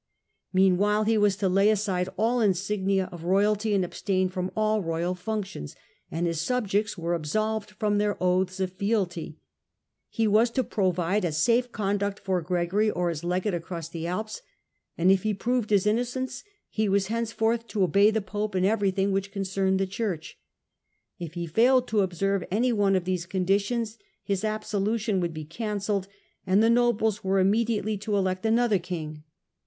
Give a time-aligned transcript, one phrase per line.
[0.51, 5.13] Meanwhile he was to lay aside all insignia of royalty, and abstain from all royal
[5.13, 5.75] functions,
[6.09, 9.37] and his subjects were absolved from their oaths of fealty;
[10.09, 14.41] he was to provide a safe conduct for Gregory, or his legate, across the Alps,
[14.97, 18.89] and if he proved his innocence he was henceforth to obey the pope in every
[18.89, 20.33] thing which concerned the Churdi.
[21.19, 26.07] If he failed to observe anyone of these conditions his absolution would be cancelled
[26.43, 29.23] and the nobles were immediately to elect another king.